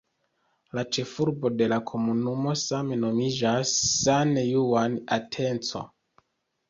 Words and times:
La 0.77 0.83
ĉefurbo 0.95 1.51
de 1.59 1.67
la 1.73 1.77
komunumo 1.91 2.55
same 2.63 2.97
nomiĝas 3.03 3.75
"San 4.01 4.33
Juan 4.43 4.97
Atenco". 5.19 5.85